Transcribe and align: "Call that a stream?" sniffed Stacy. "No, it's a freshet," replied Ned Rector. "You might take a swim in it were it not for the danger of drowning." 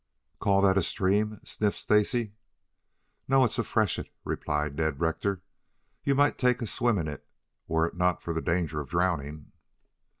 "Call 0.39 0.63
that 0.63 0.79
a 0.79 0.81
stream?" 0.81 1.39
sniffed 1.43 1.77
Stacy. 1.77 2.33
"No, 3.27 3.45
it's 3.45 3.59
a 3.59 3.63
freshet," 3.63 4.09
replied 4.23 4.75
Ned 4.75 4.99
Rector. 4.99 5.43
"You 6.03 6.15
might 6.15 6.39
take 6.39 6.59
a 6.63 6.65
swim 6.65 6.97
in 6.97 7.07
it 7.07 7.23
were 7.67 7.85
it 7.85 7.95
not 7.95 8.19
for 8.19 8.33
the 8.33 8.41
danger 8.41 8.79
of 8.81 8.89
drowning." 8.89 9.51